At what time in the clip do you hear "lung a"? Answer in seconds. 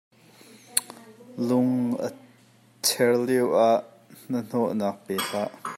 1.47-2.09